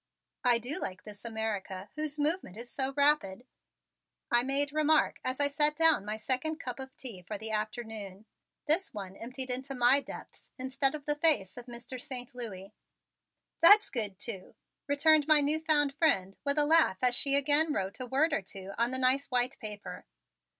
[0.43, 3.45] "I do like this America, whose movement is so rapid,"
[4.31, 8.25] I made remark as I set down my second cup of tea for the afternoon,
[8.65, 12.01] this one emptied into my depths instead of the face of Mr.
[12.01, 12.73] Saint Louis.
[13.61, 14.55] "That's good, too,"
[14.87, 18.41] returned my new found friend with a laugh as she again wrote a word or
[18.41, 20.05] two on the nice white paper.